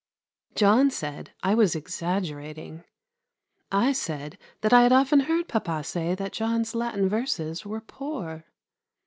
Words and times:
John 0.55 0.89
said 0.89 1.29
I 1.43 1.53
was 1.53 1.75
exaggerating. 1.75 2.83
I 3.71 3.91
said 3.91 4.39
that 4.61 4.73
I 4.73 4.81
had 4.81 4.91
often 4.91 5.19
heard 5.19 5.47
Papa 5.47 5.83
say 5.83 6.15
that 6.15 6.31
John's 6.33 6.73
Latin 6.73 7.07
verses 7.07 7.67
were 7.67 7.81
poor. 7.81 8.45